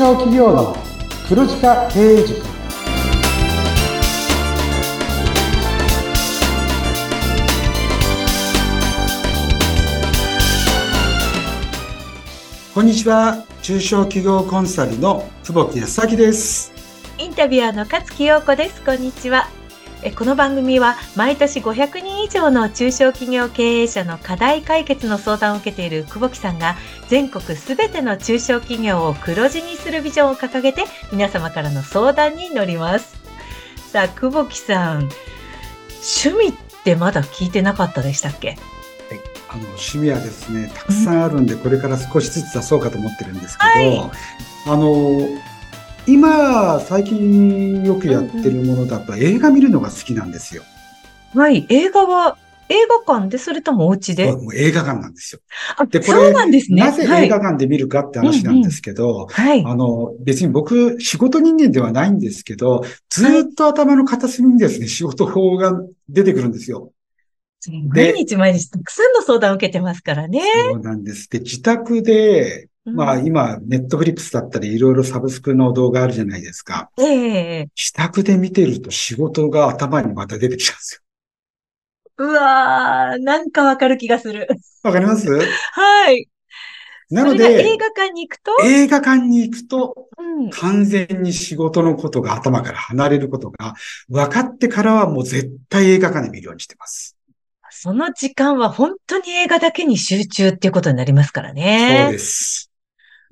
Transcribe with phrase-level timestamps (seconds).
[0.00, 0.74] 小企業の
[1.28, 2.40] 黒字化経営塾。
[12.72, 13.44] こんにちは。
[13.60, 16.72] 中小企業コンサルの久保木康明です。
[17.18, 18.82] インタビュアーの勝木陽子です。
[18.82, 19.50] こんにちは
[20.02, 26.76] えこの番組は毎年500人以上の中小企業経営者の課題解決の相談を受けている久保木さんが
[27.08, 33.20] 全国すべての中小企業を黒字にするビジョンを掲げて皆様からの相談に乗ります。
[33.92, 35.10] さあ久保木さん
[36.22, 38.56] 趣味ってまだ聞いてなかったでしたっけ？
[39.52, 44.10] あの趣味はですねたくさんあるんで、これから少しずつ出そうかと思ってるんですけど、はい、
[44.68, 45.26] あの
[46.06, 50.62] 今最近よくやってるものだと、映画見るのが好きなんですよ。
[51.34, 52.36] はい、映画は
[52.68, 52.74] 映
[53.06, 54.32] 画館でそれともお家で？
[54.32, 55.40] もう映画館なんですよ。
[55.88, 65.72] で、これ、なね、なぜ映画館で見るかって話なんですけど、はい、あの、別に僕、仕事人間ではないんですけど、ずっと頭の片隅にですね、仕事法が
[66.08, 66.92] 出てくるんですよ。
[67.92, 70.40] 毎日毎日たくさんの相談を受けてますからね。
[70.70, 71.28] そうなんです。
[71.28, 76.90] で、自宅で、まあ今、ネットフリックスだったりいろいろサブスクの動画あるじゃないですか。
[76.98, 81.00] ええー、自宅で見てると仕事が頭にまた出てきちゃうんですよ。
[82.18, 84.46] うわー、なんかわかる気がする。
[84.82, 85.28] わかります？
[85.30, 86.28] はい。
[87.08, 88.52] なので、映画館に行くと？
[88.64, 93.74] 映画館に行くと、うん、完全に仕事のことが頭から離れることが
[94.08, 97.16] 分かってからはもう絶対映画館で見るようにしてます。
[97.70, 102.02] その時間は本当に映画だけに集中っていうことになりますからね。
[102.04, 102.69] そうです。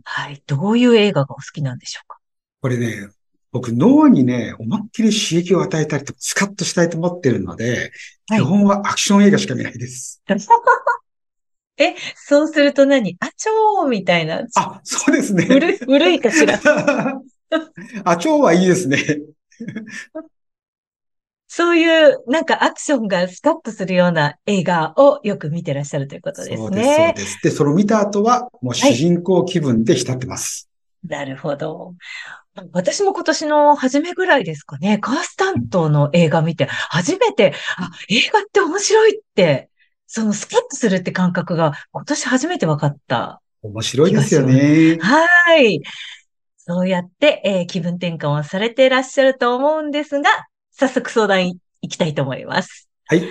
[0.05, 0.43] はい。
[0.47, 2.19] どういう映画がお好きなんでしょうか？
[2.61, 3.09] これね、
[3.53, 7.93] 僕脳にね、思いっきり刺激を与えたりとスカッとしたいと思ってるので、
[8.29, 10.23] はい、基本はアクション映画しか見ないです。
[11.81, 13.17] え、そうすると何？
[13.21, 14.45] あちょーみたいな。
[14.57, 15.45] あ、そうですね。
[15.45, 16.59] 古い、古いかしら。
[18.05, 18.99] あちょーはいいですね。
[21.59, 26.57] そういう、なんかアクションがスカッとするような映画をよく見てらっしゃるということですね。
[26.57, 27.43] そうです、そうです。
[27.43, 30.69] で、その見た後は、もう主人公気分で浸ってます。
[31.09, 31.95] はい、なるほど。
[32.71, 39.69] 私も今年の初めぐらいですかね、カースタントの映画見て、初めて、あ、映画って面白いって、
[40.07, 43.43] そのスカッとするって感覚が今年初めて分かった。
[43.63, 44.97] 面白いですよね。
[45.01, 45.81] はい。
[46.57, 50.31] そうやって、えー、気分転換をされていらっしゃると思うんですが、
[50.79, 51.59] 早速相談い
[51.89, 52.89] きたいと思います。
[53.07, 53.23] はい。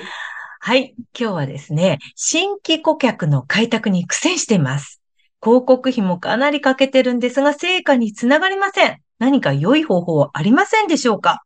[0.59, 0.95] はい。
[1.17, 5.01] 今日はですね、新規顧客の開拓に苦戦しています。
[5.41, 8.97] 広告費もかなりかけてるんですが、成果につながりません。
[9.17, 11.41] 何か良い方法はありませんでしょうか？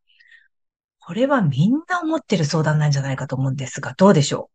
[1.00, 4.50] これはみんな思ってる相談なんじゃないかと思うんですが、どうでしょ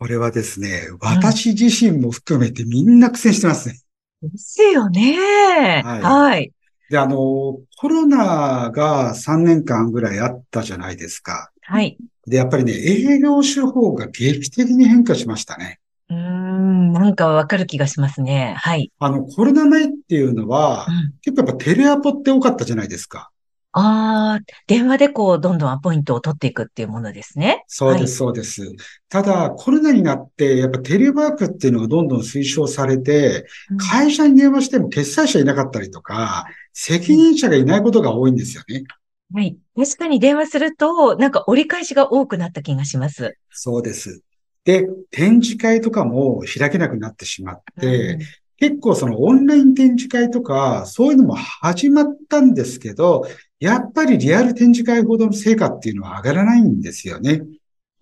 [0.00, 3.78] これはですね、私自身も含めてみんな苦戦してますね。
[4.22, 5.82] ですよね。
[5.84, 6.02] はい。
[6.02, 6.52] はい。
[6.90, 11.50] で、あの、コロナが3年間ぐらいあったじゃないですか。
[11.62, 11.96] はい。
[12.26, 15.80] で、やっぱりね、営業手法が劇的に変化しましたね。
[16.08, 18.54] うん、なんかわかる気がしますね。
[18.58, 18.92] はい。
[18.98, 23.30] あの、コロナ前っていうのは、うん、結構やっぱテレアポって多かったじゃないですか。
[23.78, 27.62] ああ、電話でこう、どんどんアポイントを取っていくっていうものですね。
[27.66, 28.72] そうです、そうです。
[29.10, 33.44] ただ、コロナになって、やっぱテレワークっていうのがどんどん推奨されて、
[33.90, 36.46] 会社に電話しても決済者いなかったりとか、
[36.78, 38.84] 責任者がいないことが多いんですよね。
[39.32, 39.56] はい。
[39.74, 43.38] 確かに電話すると、なんか折り返しが多くなった気がします。
[43.50, 44.22] そうです。
[44.64, 48.20] で、展示会とかも開けなくなってしまって、うん、
[48.58, 53.26] 結構そのオンライン展示会とか、そういうのも始まったんですけど、
[53.58, 57.40] やっぱりリアル展示会ほどの成果っていうのは上がらないんですよね。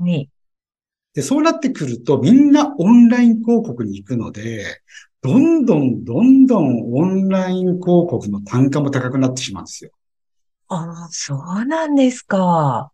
[0.00, 0.28] はい。
[1.14, 4.82] で、そうなってくるとみんなオンライン広告に行くので、
[5.22, 9.91] どんどんどんどんオンライン広告の単価も高くなってしまうんですよ。
[10.69, 12.91] ああ、そうなんですか。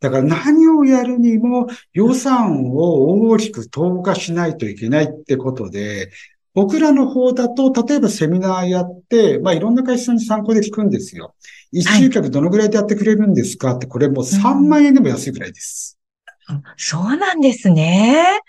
[0.00, 6.10] だから何をやるにも予算を大きく投下しないといけないってことで、
[6.54, 11.34] 僕らの方だと、例えばセミナーやって、まあいろんな会社さんに参考で聞くんですよ。
[11.70, 15.98] 一集客どのぐらいでやってくれるんですかって、これもう3万円でも安いくらいです。
[16.48, 18.40] うん、そうなんですね。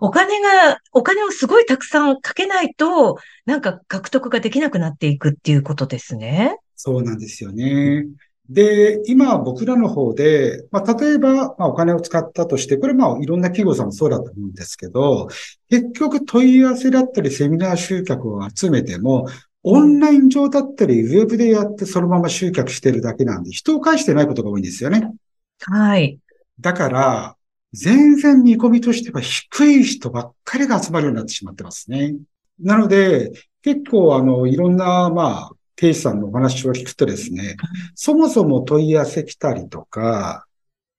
[0.00, 3.16] お金が、お金をすごいたくさんかけないと、
[3.46, 6.56] なんか獲得ができなくなっていくっていうことですね。
[6.76, 8.06] そうなんですよね。
[8.48, 15.28] で、今僕らの方で、まあ、例えば、まあ、お金を使ったとして、これまあいろんな企業さんもそうだと思うんですけど、
[15.68, 19.26] 結局問い合わせだったりセミナー集客を集めても、
[19.64, 25.12] オンライン上だったり、ウェブでやってそのまま集客してるだけなんで、人を返してないことが多いんですよね。
[25.60, 26.18] はい。
[26.60, 27.36] だから、
[27.72, 32.14] 全然見込みとしては低い人ばっかりが集まるようになってしまってますね。
[32.60, 33.30] なので、
[33.62, 37.56] 結構あの、いろんな、まあ、経営者さんのお話を聞くとですね、
[37.94, 40.46] そもそも問い合わせ来たりとか、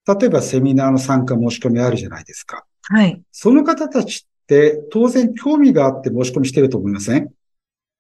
[0.08, 2.66] 例えばセミナーの参加申し込みあるじゃないですか。
[2.84, 3.22] はい。
[3.32, 7.30] その方たちって当然興味があって申し込みしてると思いません？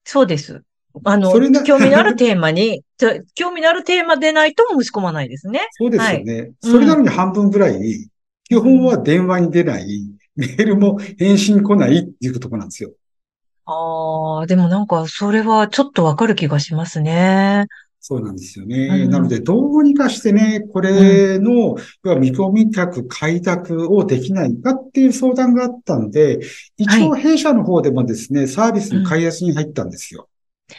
[0.05, 0.63] そうです。
[1.03, 2.83] あの、興味のあるテーマに、
[3.35, 5.67] 興味のあるテーマでないと申し込まないですね。
[5.71, 6.39] そうですよね。
[6.41, 8.09] はい、それなのに半分ぐらい、
[8.49, 12.91] 基本は電話に出ない、メールも返信来ないっていうところなんですよ。
[13.65, 17.67] ああ、でもなんか、それはちょっとわかる気がしますね。
[17.99, 19.03] そうなんですよね。
[19.03, 26.39] うん、なので、どうにかしてね、これの、うん、見込み客開拓をできないかっていう相談があったんで、
[26.77, 30.27] 一応弊社の方でもですね、はい、サービスの開発に入ったんですよ。
[30.69, 30.75] うん、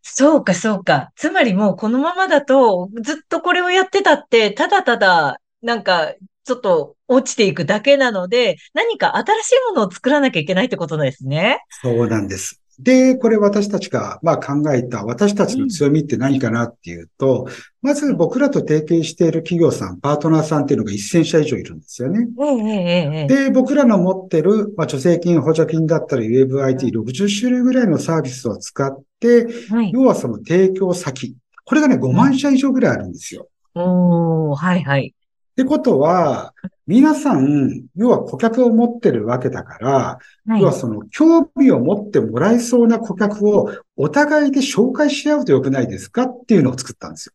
[0.00, 1.10] そうか、そうか。
[1.16, 6.14] つまりもうこのままだと、ずっとこれをやってたって、ただただ、なんか、
[6.44, 11.60] ちょっと落ちていくだけなので、何か新しいものを作らなきゃいけないってことですね。
[11.82, 12.60] そうなんです。
[12.78, 17.52] で、これ私たちが、まあ、考えた私たちの強みって何かなっていうと、うん、
[17.82, 22.26] まず僕らと提携している企業さん、パートナーさんっていうのが1000社以上いるんですよね。
[23.28, 31.36] で、僕らの持ってる、まあ、助成金、補助金だったり、WebIT60 種類ぐらいのサービスを使って、はい、要はその提供先。
[31.64, 33.48] これがね、5万社以上ぐらいあるんですよ。
[33.76, 35.14] おー、はいはい。
[35.54, 36.52] ってことは、
[36.88, 40.18] 皆さん、要は顧客を持ってるわけだから、
[40.48, 47.32] はい、要はその興味を持ってもらえそうな顧客をお互いで紹介し合うとよくないですかっていうのを作ったんですよ。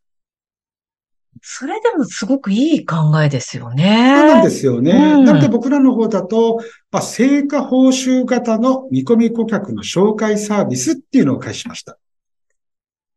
[1.41, 4.15] それでもすごくいい考えですよね。
[4.19, 4.91] そうなんですよね。
[4.91, 6.59] うん、なので僕らの方だと、
[6.91, 11.97] まあ、成果報酬型の見込み顧客の紹介サービスっていうのを開始しました。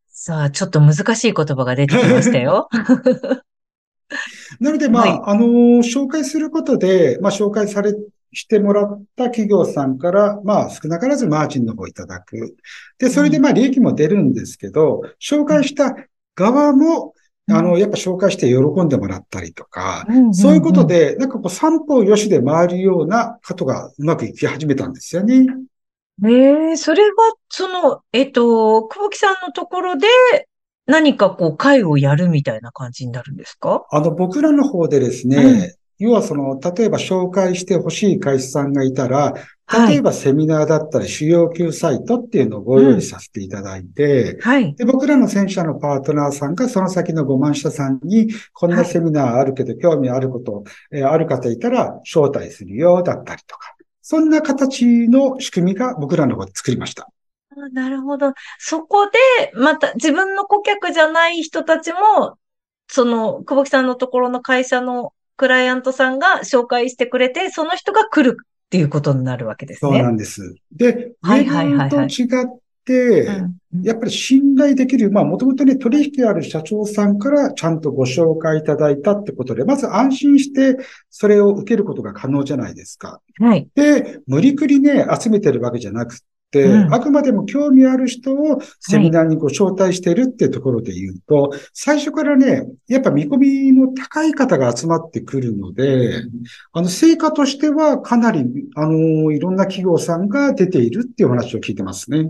[0.07, 2.69] さあ、ちょっと難しい言葉が出てきましたよ。
[4.59, 5.47] なので、まあ、はい、あの
[5.79, 7.93] 紹介することで、まあ、紹介され、
[8.33, 12.55] してもらった企業さんから、まあ、少なからずマージンの方いただく。
[12.97, 15.95] で、それでまあ、利益も出るんですけど、紹介した
[16.35, 17.13] 側も、
[17.49, 25.45] あの、やっぱ紹介して喜んでもらったりとか、そういうことで、なんかこう、三方よしで回るようなことがうまくいき始めたんですよね。
[26.25, 30.07] ええー、それは、その、えっと、久保木さんのところで、
[30.85, 33.85] 何かこう会をやるみたいな感じになるんですか？
[33.89, 39.33] あの、僕らの方でですね、うん、要はその、例えば紹介してほしい会社さんがいたら、
[39.87, 44.75] 例えばセミナーだったり、主要級サイトっていうのをご用意させていただいて、うん、はい。
[44.75, 53.73] で、僕らの戦車のパートナーさんがその先の5万社さんに、こんなセミナーあるけど、興味あること、えー、ある方いたら招待するよ、だったりとか。
[54.01, 57.09] そんな形の仕組みが僕らの方で作りました。
[57.71, 58.33] なるほど。
[58.59, 62.37] そこで、また自分の顧客じゃない人たちも、
[62.87, 69.91] その、久保木さんのところの会社のクライアントさんが紹介してくれて、その人が来るっていうことになるわけですね。
[69.91, 70.55] そうなんです。
[70.71, 73.27] で、はいはいはい、と違って、
[73.81, 80.77] やっぱり信頼できる、まあもともとね、取引ある社長さんからちゃんとご紹介いただいたってことで、まず安心して
[81.09, 83.21] それを受けることが可能じゃないですか。
[83.39, 83.67] はい。
[83.75, 86.17] で、無理くりね、集めてるわけじゃなく、
[86.61, 96.31] うん、あくまでも興味ある人をセミナーにご招待してるってところで言うと、はい、最初からね、やっぱ見込みの高い方が集まってくるので、うん、
[96.73, 98.45] あの、成果としてはかなり、
[98.75, 102.29] あの、いろんな企業さんが出ているっていう話を聞いてますね。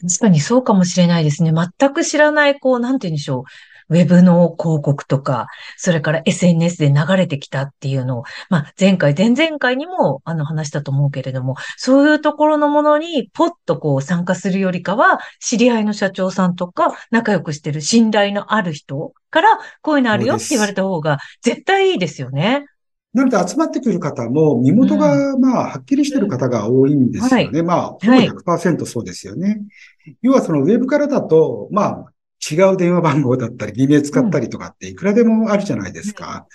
[0.00, 1.52] 確かにそうかもしれないですね。
[1.52, 3.73] 全く知らない、こう、なんて言うんでしょう。
[3.90, 22.66] ウェブの広告とか、それから SNS で流れてきたっていうのを、まあ、前回、前々回にもあの話したと思うけれども、そういうところのものにポッとこう参加するよりかは、知り合いの社長さんとか、仲良くしてる信頼のある人から、こういうのあるよって言われた方が絶対いいですよね。
[23.14, 27.44] なので集まってくる方も身元が、まあ、はっきりしてる方が多いんですよね。
[27.44, 28.12] うんはい、まあ、ほぼ
[28.56, 29.48] 100%そうですよね。
[29.48, 29.54] は
[30.10, 32.06] い、要はそのウェブからだと、まあ、
[32.50, 36.46] 違う電話番号だったり、偽名使ったりとかっていくらでもあるじゃないですか。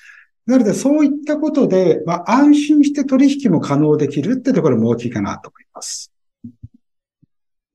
[0.45, 6.11] なので、そういったことで、まあ、安心して取引も可能できるってところも大きいかなと思います。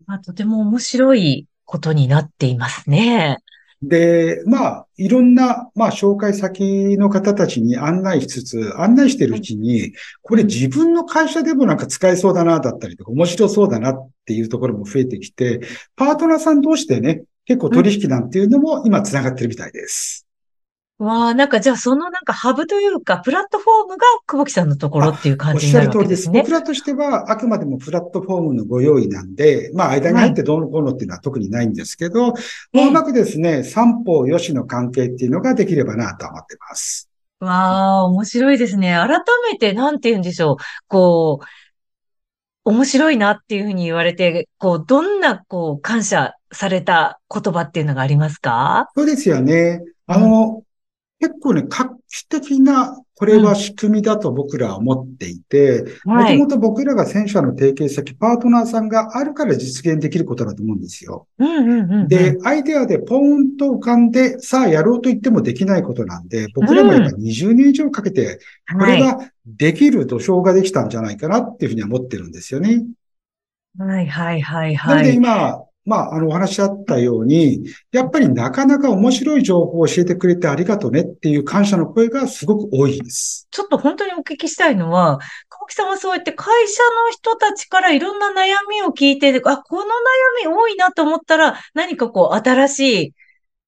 [0.07, 3.39] まあ、とても面白いことになっていますね。
[3.81, 9.93] で、まあ、いろんな、まあ、紹介先の方たちに案内しつつ、案内してるうちに、
[10.23, 15.61] これ自分の会社でもなんか使えそうだな、だったりとか、面白そうだなっていうところも増えてきて、
[15.97, 20.27] パートナーさん同士でね、結構取引なんていうのも今繋がってるみたいです。
[20.99, 26.41] わあ、なんかじゃあそのなんかハブというか、プラットフォームが久保木さんのところっていう感じになるわけですね。
[26.41, 26.89] おっしゃる通りです。
[26.89, 32.35] 僕らとしてはあくまでもプラットフォームのご用意なんで、まあ間に入ってどうのこうのっていうのは特にないんですけど、は
[32.75, 37.11] い、うまくですね、三方よしの関係っていうのができればなと思ってます。
[37.41, 38.95] わあ、面白いですね。
[38.95, 39.19] 改
[39.51, 40.57] めてなんて言うんでしょう。
[40.87, 41.47] こう、
[42.65, 48.89] 面白いなっていうふうに言われて、こう、どんな、こう、感謝された言葉っていうのがありますか？
[48.97, 49.83] そうですよね。
[50.07, 50.63] あの、
[51.21, 61.29] 結構ね、画期的な、これは仕組みだと僕らは思っていて、もともと僕らが戦車の提携先、パートナーさんがあるから実現できることだと思うんですよ。
[62.09, 68.41] で、アイデアでポーンと浮かんで、さあやろうと言ってもできないことなんで、僕らもやっぱ20年以上かけて、
[68.77, 72.85] これができる土壌ができたんじゃないかなっていうふうには思ってるんですよね。
[73.79, 74.97] はいはいはいはい。
[74.97, 83.47] なので今、まあ、あの、お話あったように、やっぱりなかなか面白い情報を教えてくれてありがとうねっていう感謝の声がすごく多いです。
[83.51, 93.13] ちょっと本当にお聞きしたいのは、小木さんはそうやって会社の人たちからいろんな悩みを聞いて、あ、この悩み多いなと思ったら、何かこう、新しい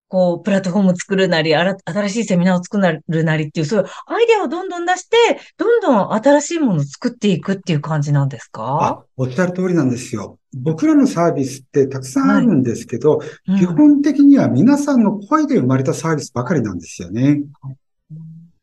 [0.09, 1.77] こう、プラットフォームを作るなり、新
[2.09, 5.17] しいセミナーを作るなりっていう、そういうアイデアをどんどん出して、
[5.57, 8.79] どんどん新しいものを作っていくっていう感じなんですか？
[8.83, 10.39] あ、おっしゃる通りなんですよ。
[10.63, 17.43] 僕らのサービスってたくさんあるんですけど、はいうん、基本的には皆さんの声で生まれたサービスばかりなんですよね。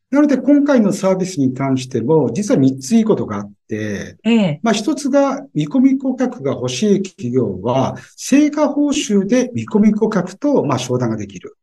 [0.09, 11.57] なので今回のサービスに関しても、実は3ついいことがあって、ええ、まあ1つが見込み顧客が欲しい企業は、成果報酬で見込み顧客とまあ商談ができる。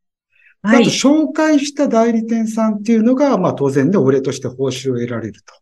[0.62, 5.54] はい、あと、紹介した代理店さんっていうのが、まあ当然でお礼として報酬を得られると。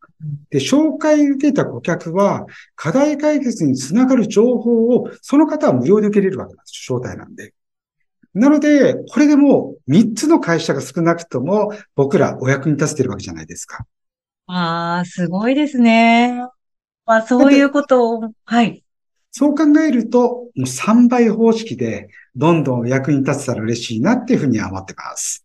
[0.51, 7.55] で、紹介受けた顧客は、課題解決につながる情報を、その方は無料で受けれるわけなんですよ、招待なんで。
[8.35, 13.87] なので、これでも3つの会社が少なくとも僕らお役に立ててるわけじゃないですか。
[14.47, 16.43] ああ、すごいですね。
[17.05, 18.85] まあそういうことを、はい。
[19.31, 25.45] そう考えると、もう3倍方式でどんどん役に立てたら嬉しいなっていうふうには思ってます。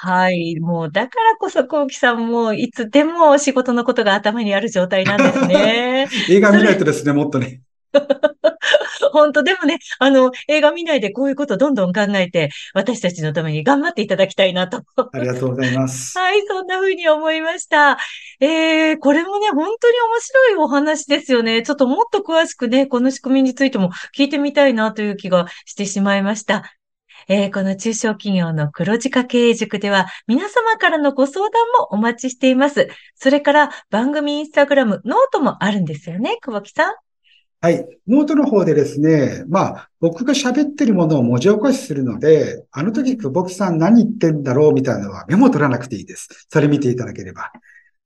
[0.00, 0.60] はい。
[0.60, 6.08] もう、だからこそ、コウキさんも、いつでも仕事のことが頭にある状態なんですね。
[6.30, 7.62] 映画見ないとですね、もっとね。
[9.12, 14.82] 本当でもね、あの、映画見ないでこういうことどんどん考えて、私たちのために頑張っていただきたいなと。
[15.12, 16.16] ありがとうございます。
[16.18, 17.98] はい、そんな風に思いました。
[18.40, 21.62] えー、これもね、本当に面白いお話ですよね。
[21.62, 26.78] ちょっともっと詳しくね、この仕組みについても聞いてみたいなという気がしてしまいました。
[27.28, 32.88] えー、この中小企業の黒字化経営塾では皆様からのご相談もお待ちしています。
[33.16, 36.94] それから番組インスタグラム、ノートもあるんですよね、久保木さん。
[37.60, 37.88] はい。
[38.06, 46.28] ノートの方でですね、まあ、僕が喋ってるものを文字起こしするので、あの時、久保木さん何言ってんだろうみたいなのはメモ取らなくていいです。
[46.48, 47.50] それ見ていただければ。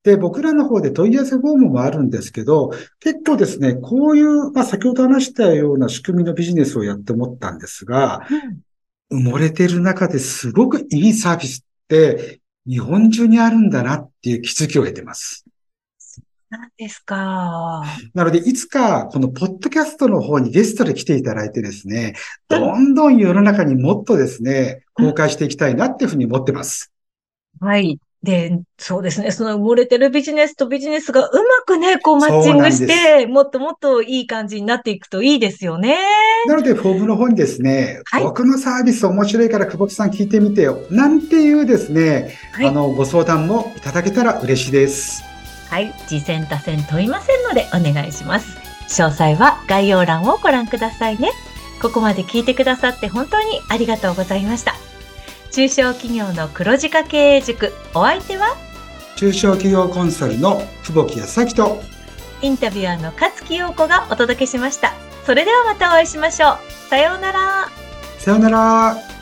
[0.03, 8.21] で、僕らの方で問い合わせフォームもあるんですけど、結構ですね、こういう、まあ、先ほど話したような仕組みのビジネスをやって思ったんですが、
[9.11, 15.45] 埋もれてる中ですごくいいサービスって日本中にあるんだなっていう気づきを得てます。
[16.57, 17.83] なんですか。
[18.13, 22.13] なので、いつか、このポッドキャストの方にゲストで来ていただいてですね、
[22.47, 26.91] どんどん世の中にもっとですね、公開していきたいなっていうふうに思ってます。
[27.59, 27.99] はい。
[28.21, 29.31] で、そうですね。
[29.31, 35.97] その埋もれてるビジネスとビジネスがうまくね、こうマッチングして、もっともっといい感じになっていくといいですよね。
[36.47, 40.83] なので、フォームの方にですね、はい、僕のサービス面白いから久保木さん聞いてみてよ。
[40.89, 45.32] なんていうですね、はい、あの、ご相談もいただけたら嬉しいです。
[45.73, 48.59] はい、次戦多戦問いませんのでお願いします。
[48.89, 51.31] 詳細は概要欄をご覧くださいね。
[51.81, 54.75] ここまで聞いてくださって本当にありがとうございました。
[55.49, 58.55] 中小企業の黒字化経営塾、お相手は？
[59.15, 61.81] 中小企業コンサルの久保木康之と
[62.43, 64.93] インタビュアーの勝木陽子がお届けしました。
[65.25, 66.89] それではまたお会いしましょう。
[66.91, 67.67] さようなら。
[68.19, 69.12] さようなら。